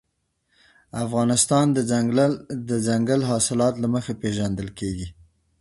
افغانستان 1.05 1.65
د 1.73 1.77
دځنګل 2.71 3.21
حاصلات 3.29 3.75
له 3.83 3.87
مخې 3.95 4.13
پېژندل 4.21 4.69
کېږي. 4.79 5.07